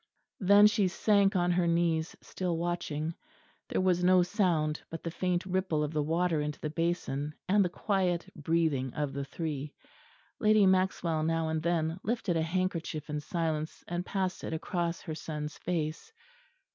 Then 0.39 0.65
she 0.65 0.87
sank 0.87 1.35
on 1.35 1.51
her 1.51 1.67
knees, 1.67 2.15
still 2.21 2.57
watching. 2.57 3.13
There 3.69 3.81
was 3.81 4.03
no 4.03 4.23
sound 4.23 4.81
but 4.89 5.03
the 5.03 5.11
faint 5.11 5.45
ripple 5.45 5.83
of 5.83 5.93
the 5.93 6.01
water 6.01 6.41
into 6.41 6.59
the 6.59 6.71
basin 6.71 7.35
and 7.47 7.63
the 7.63 7.69
quiet 7.69 8.27
breathing 8.35 8.95
of 8.95 9.13
the 9.13 9.23
three. 9.25 9.75
Lady 10.39 10.65
Maxwell 10.65 11.21
now 11.21 11.49
and 11.49 11.61
then 11.61 11.99
lifted 12.01 12.35
a 12.35 12.41
handkerchief 12.41 13.11
in 13.11 13.19
silence 13.19 13.83
and 13.87 14.03
passed 14.03 14.43
it 14.43 14.53
across 14.53 15.01
her 15.01 15.13
son's 15.13 15.55
face. 15.59 16.11